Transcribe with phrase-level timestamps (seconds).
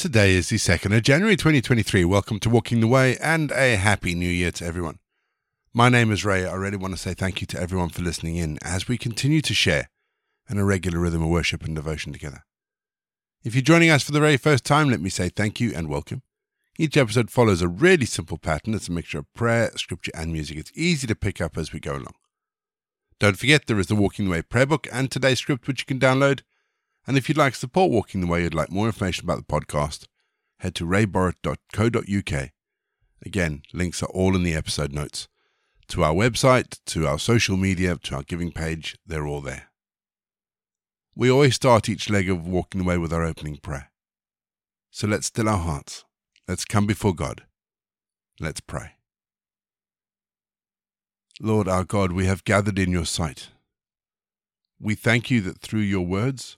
[0.00, 2.06] Today is the 2nd of January 2023.
[2.06, 4.98] Welcome to Walking the Way and a happy new year to everyone.
[5.74, 6.46] My name is Ray.
[6.46, 9.42] I really want to say thank you to everyone for listening in as we continue
[9.42, 9.90] to share
[10.48, 12.46] in a regular rhythm of worship and devotion together.
[13.44, 15.86] If you're joining us for the very first time, let me say thank you and
[15.86, 16.22] welcome.
[16.78, 18.72] Each episode follows a really simple pattern.
[18.72, 20.56] It's a mixture of prayer, scripture, and music.
[20.56, 22.14] It's easy to pick up as we go along.
[23.18, 25.84] Don't forget, there is the Walking the Way prayer book and today's script, which you
[25.84, 26.40] can download.
[27.10, 30.06] And if you'd like support Walking the Way, you'd like more information about the podcast,
[30.60, 32.50] head to rayborrett.co.uk.
[33.26, 35.26] Again, links are all in the episode notes.
[35.88, 39.70] To our website, to our social media, to our giving page, they're all there.
[41.16, 43.90] We always start each leg of Walking the Way with our opening prayer.
[44.92, 46.04] So let's still our hearts.
[46.46, 47.42] Let's come before God.
[48.38, 48.92] Let's pray.
[51.40, 53.48] Lord our God, we have gathered in your sight.
[54.78, 56.56] We thank you that through your words,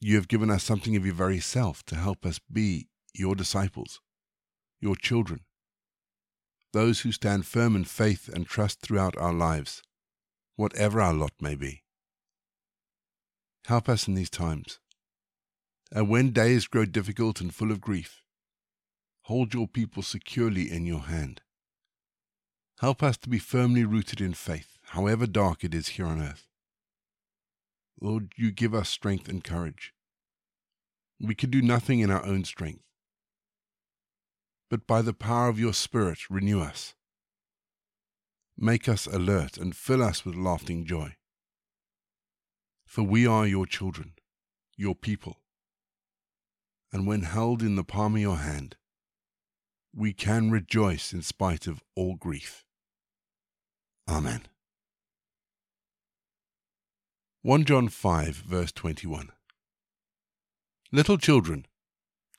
[0.00, 4.00] you have given us something of your very self to help us be your disciples,
[4.80, 5.40] your children,
[6.72, 9.82] those who stand firm in faith and trust throughout our lives,
[10.56, 11.82] whatever our lot may be.
[13.66, 14.78] Help us in these times.
[15.90, 18.22] And when days grow difficult and full of grief,
[19.22, 21.40] hold your people securely in your hand.
[22.80, 26.46] Help us to be firmly rooted in faith, however dark it is here on earth.
[28.00, 29.92] Lord, you give us strength and courage.
[31.20, 32.82] We can do nothing in our own strength,
[34.68, 36.94] but by the power of your Spirit, renew us.
[38.58, 41.16] Make us alert and fill us with laughing joy.
[42.86, 44.12] For we are your children,
[44.76, 45.40] your people,
[46.92, 48.76] and when held in the palm of your hand,
[49.94, 52.64] we can rejoice in spite of all grief.
[54.08, 54.42] Amen.
[57.46, 59.30] 1 John 5, verse 21.
[60.90, 61.64] Little children,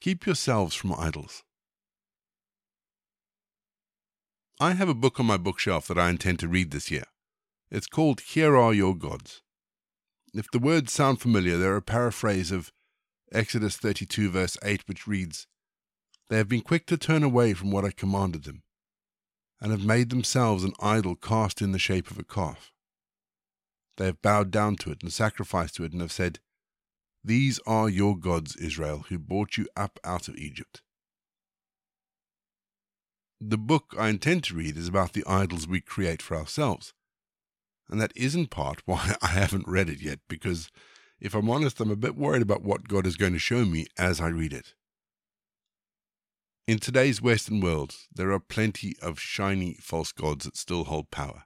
[0.00, 1.44] keep yourselves from idols.
[4.58, 7.04] I have a book on my bookshelf that I intend to read this year.
[7.70, 9.42] It's called Here Are Your Gods.
[10.34, 12.72] If the words sound familiar, they're a paraphrase of
[13.30, 15.46] Exodus 32, verse 8, which reads,
[16.30, 18.64] They have been quick to turn away from what I commanded them,
[19.60, 22.72] and have made themselves an idol cast in the shape of a calf.
[23.96, 26.38] They have bowed down to it and sacrificed to it and have said,
[27.24, 30.82] These are your gods, Israel, who brought you up out of Egypt.
[33.40, 36.92] The book I intend to read is about the idols we create for ourselves.
[37.88, 40.70] And that is in part why I haven't read it yet, because
[41.18, 43.86] if I'm honest, I'm a bit worried about what God is going to show me
[43.96, 44.74] as I read it.
[46.66, 51.45] In today's Western world, there are plenty of shiny false gods that still hold power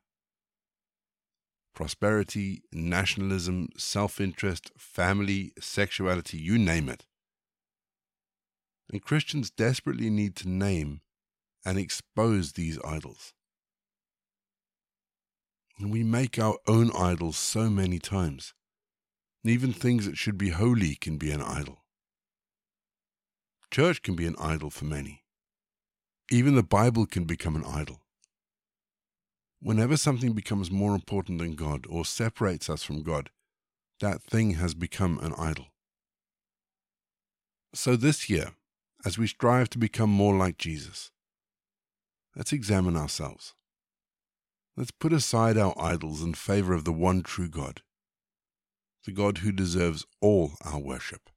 [1.81, 7.07] prosperity, nationalism, self interest, family, sexuality, you name it.
[8.93, 11.01] And Christians desperately need to name
[11.65, 13.33] and expose these idols.
[15.79, 18.53] And we make our own idols so many times.
[19.43, 21.85] Even things that should be holy can be an idol.
[23.71, 25.23] Church can be an idol for many.
[26.31, 28.00] Even the Bible can become an idol.
[29.63, 33.31] Whenever something becomes more important than God or separates us from God,
[34.01, 35.67] that thing has become an idol.
[37.75, 38.53] So this year,
[39.05, 41.11] as we strive to become more like Jesus,
[42.35, 43.55] let's examine ourselves.
[44.77, 47.83] Let's put aside our idols in favor of the one true God,
[49.05, 51.29] the God who deserves all our worship.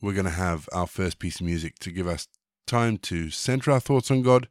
[0.00, 2.28] We're going to have our first piece of music to give us
[2.66, 4.48] time to center our thoughts on God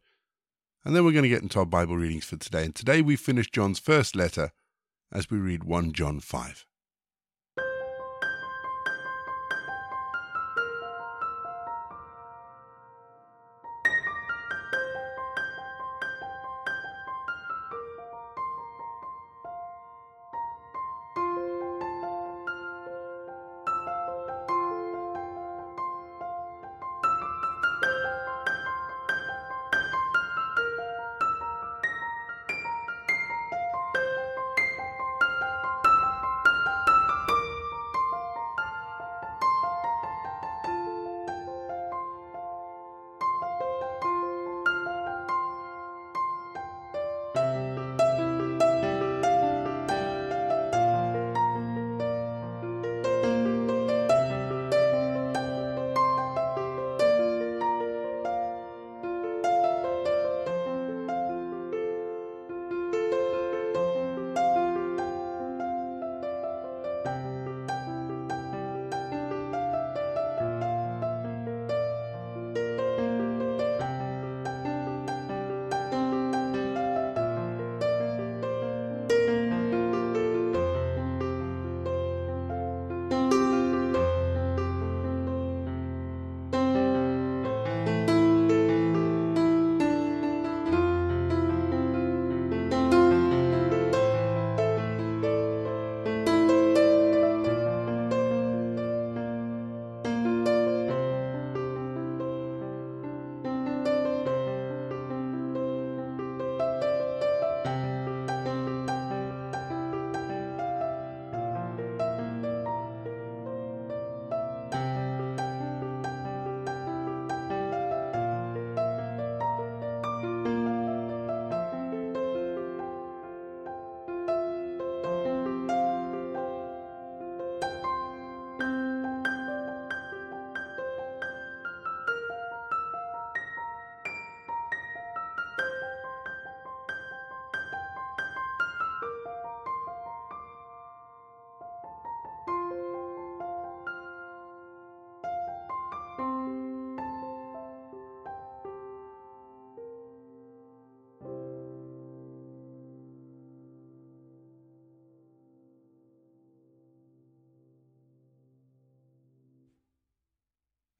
[0.83, 2.65] and then we're going to get into our Bible readings for today.
[2.65, 4.51] And today we finish John's first letter
[5.11, 6.65] as we read 1 John 5.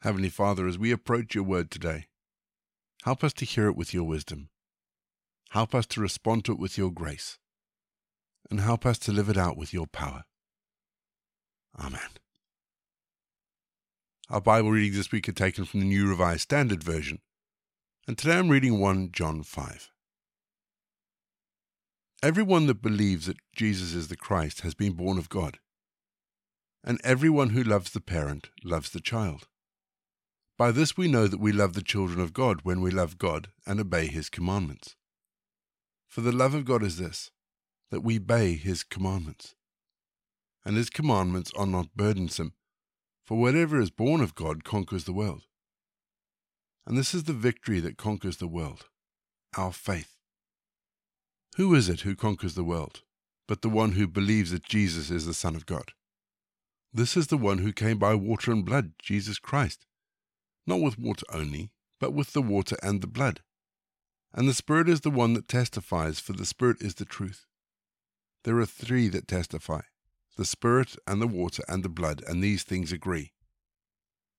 [0.02, 2.08] Heavenly Father, as we approach your word today,
[3.04, 4.50] help us to hear it with your wisdom.
[5.50, 7.38] Help us to respond to it with your grace.
[8.50, 10.24] And help us to live it out with your power.
[11.80, 12.02] Amen.
[14.30, 17.20] Our Bible readings this week are taken from the New Revised Standard Version,
[18.08, 19.92] and today I'm reading 1 John 5.
[22.24, 25.60] Everyone that believes that Jesus is the Christ has been born of God,
[26.84, 29.48] and everyone who loves the parent loves the child.
[30.62, 33.48] By this we know that we love the children of God when we love God
[33.66, 34.96] and obey his commandments.
[36.08, 37.32] For the love of God is this,
[37.90, 39.56] that we obey his commandments.
[40.64, 42.54] And his commandments are not burdensome,
[43.26, 45.46] for whatever is born of God conquers the world.
[46.86, 48.86] And this is the victory that conquers the world,
[49.58, 50.16] our faith.
[51.56, 53.02] Who is it who conquers the world,
[53.48, 55.94] but the one who believes that Jesus is the Son of God?
[56.94, 59.88] This is the one who came by water and blood, Jesus Christ
[60.66, 63.42] not with water only, but with the water and the blood.
[64.34, 67.46] And the Spirit is the one that testifies, for the Spirit is the truth.
[68.44, 69.82] There are three that testify
[70.38, 73.34] the Spirit and the water and the blood, and these things agree.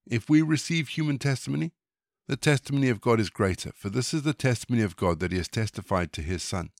[0.07, 1.73] If we receive human testimony,
[2.27, 5.39] the testimony of God is greater, for this is the testimony of God that He
[5.39, 6.71] has testified to His Son.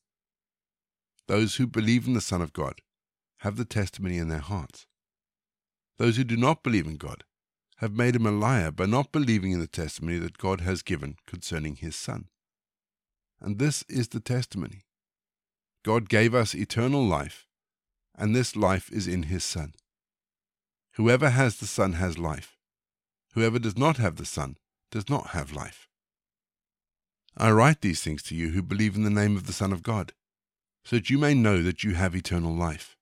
[1.29, 2.81] Those who believe in the Son of God
[3.39, 4.87] have the testimony in their hearts.
[5.99, 7.25] Those who do not believe in God
[7.79, 11.17] have made him a liar by not believing in the testimony that God has given
[11.27, 12.27] concerning his Son.
[13.41, 14.85] And this is the testimony
[15.85, 17.47] God gave us eternal life,
[18.15, 19.75] and this life is in his Son.
[20.93, 22.57] Whoever has the Son has life.
[23.35, 24.57] Whoever does not have the Son
[24.91, 25.89] does not have life.
[27.37, 29.83] I write these things to you who believe in the name of the Son of
[29.83, 30.13] God,
[30.85, 32.97] so that you may know that you have eternal life.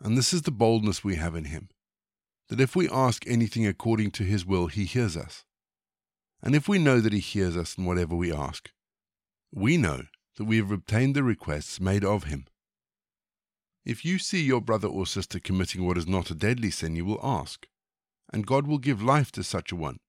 [0.00, 1.68] And this is the boldness we have in him
[2.50, 5.44] that if we ask anything according to his will, he hears us.
[6.42, 8.70] And if we know that he hears us in whatever we ask,
[9.52, 10.02] we know
[10.36, 12.46] that we have obtained the requests made of him.
[13.84, 17.04] If you see your brother or sister committing what is not a deadly sin, you
[17.04, 17.68] will ask,
[18.32, 20.00] and God will give life to such a one,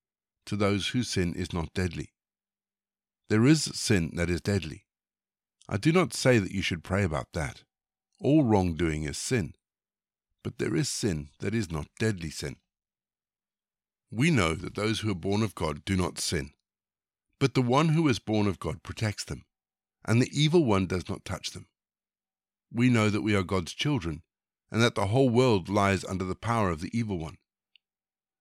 [0.47, 2.09] to those whose sin is not deadly.
[3.29, 4.87] There is sin that is deadly.
[5.69, 7.63] I do not say that you should pray about that.
[8.19, 9.53] All wrongdoing is sin
[10.43, 12.57] but there is sin that is not deadly sin.
[14.09, 16.51] We know that those who are born of God do not sin,
[17.39, 19.45] but the one who is born of God protects them,
[20.05, 21.67] and the evil one does not touch them.
[22.73, 24.23] We know that we are God's children,
[24.71, 27.37] and that the whole world lies under the power of the evil one.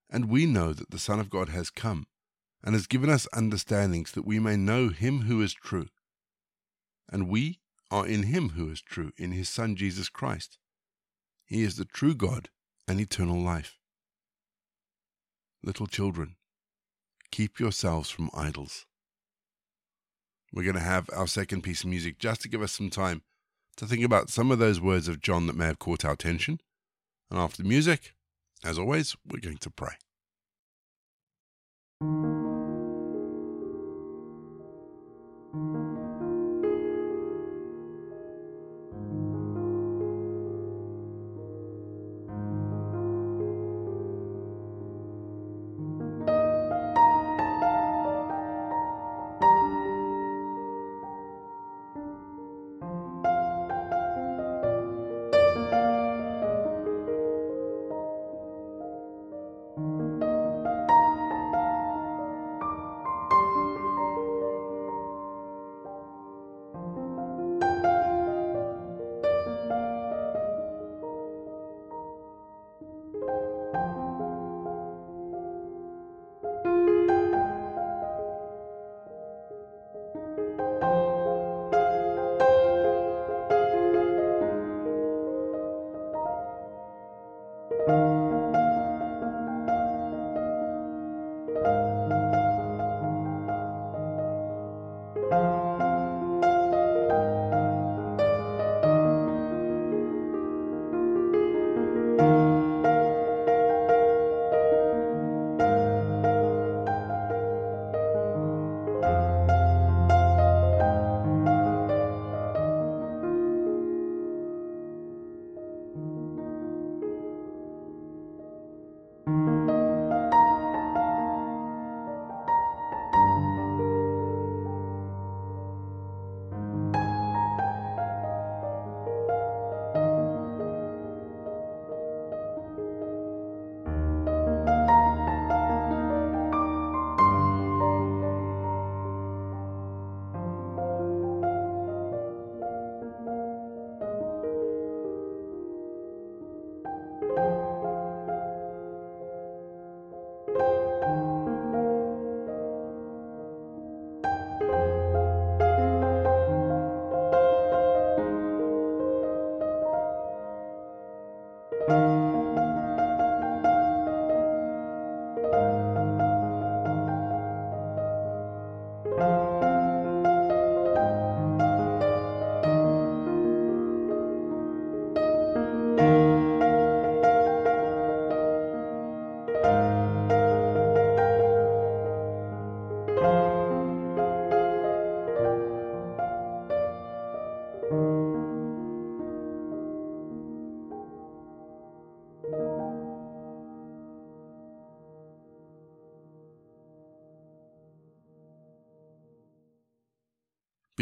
[0.08, 2.06] And we know that the Son of God has come,
[2.62, 5.88] and has given us understandings that we may know him who is true.
[7.08, 10.58] And we are in him who is true, in his Son Jesus Christ.
[11.50, 12.48] He is the true God
[12.86, 13.80] and eternal life.
[15.64, 16.36] Little children,
[17.32, 18.86] keep yourselves from idols.
[20.52, 23.22] We're going to have our second piece of music just to give us some time
[23.76, 26.60] to think about some of those words of John that may have caught our attention.
[27.32, 28.14] And after the music,
[28.64, 29.94] as always, we're going to pray.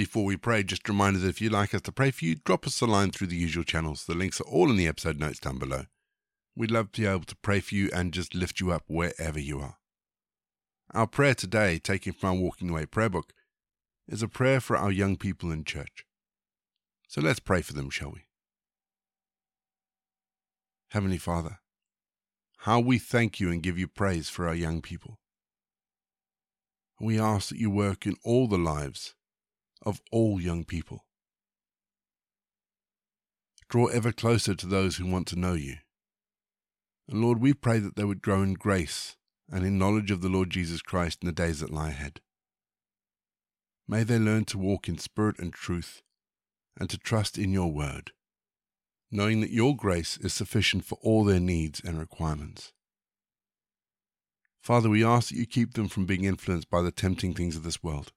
[0.08, 2.36] Before we pray, just a reminder that if you'd like us to pray for you,
[2.36, 4.06] drop us a line through the usual channels.
[4.06, 5.84] The links are all in the episode notes down below.
[6.56, 9.38] We'd love to be able to pray for you and just lift you up wherever
[9.38, 9.76] you are.
[10.94, 13.34] Our prayer today, taken from our Walking the Way prayer book,
[14.08, 16.06] is a prayer for our young people in church.
[17.06, 18.28] So let's pray for them, shall we?
[20.92, 21.58] Heavenly Father,
[22.60, 25.18] how we thank you and give you praise for our young people.
[26.98, 29.14] We ask that you work in all the lives
[29.84, 31.04] of all young people.
[33.68, 35.76] Draw ever closer to those who want to know you.
[37.08, 39.16] And Lord, we pray that they would grow in grace
[39.50, 42.20] and in knowledge of the Lord Jesus Christ in the days that lie ahead.
[43.86, 46.02] May they learn to walk in spirit and truth
[46.78, 48.12] and to trust in your word,
[49.10, 52.72] knowing that your grace is sufficient for all their needs and requirements.
[54.62, 57.62] Father, we ask that you keep them from being influenced by the tempting things of
[57.62, 58.12] this world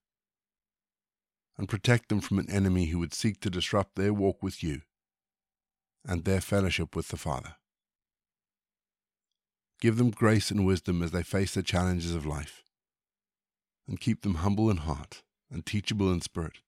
[1.61, 4.81] and protect them from an enemy who would seek to disrupt their walk with you
[6.03, 7.53] and their fellowship with the Father.
[9.79, 12.63] Give them grace and wisdom as they face the challenges of life,
[13.87, 16.61] and keep them humble in heart and teachable in spirit,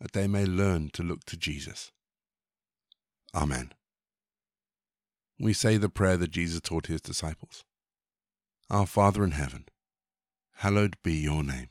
[0.00, 1.90] that they may learn to look to Jesus.
[3.34, 3.72] Amen.
[5.40, 7.64] We say the prayer that Jesus taught his disciples
[8.70, 9.64] Our Father in heaven,
[10.58, 11.70] hallowed be your name.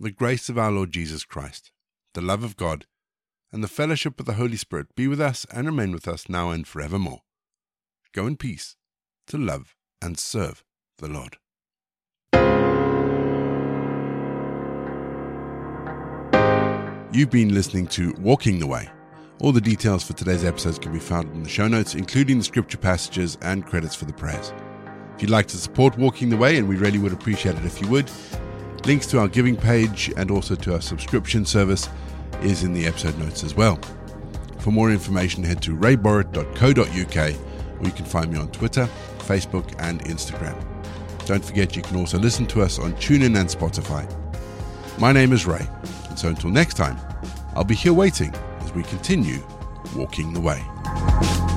[0.00, 1.72] The grace of our Lord Jesus Christ,
[2.14, 2.86] the love of God,
[3.50, 6.50] and the fellowship of the Holy Spirit be with us and remain with us now
[6.50, 7.22] and forevermore.
[8.12, 8.76] Go in peace
[9.26, 10.62] to love and serve
[10.98, 11.38] the Lord.
[17.12, 18.88] You've been listening to Walking the Way.
[19.40, 22.44] All the details for today's episodes can be found in the show notes, including the
[22.44, 24.52] scripture passages and credits for the prayers.
[25.16, 27.80] If you'd like to support Walking the Way, and we really would appreciate it if
[27.80, 28.08] you would,
[28.86, 31.88] links to our giving page and also to our subscription service
[32.42, 33.78] is in the episode notes as well.
[34.58, 37.34] For more information, head to rayborrett.co.uk
[37.80, 40.56] or you can find me on Twitter, Facebook, and Instagram.
[41.26, 44.08] Don't forget you can also listen to us on TuneIn and Spotify.
[44.98, 45.66] My name is Ray,
[46.08, 46.98] and so until next time,
[47.54, 49.46] I'll be here waiting as we continue
[49.94, 51.47] walking the way.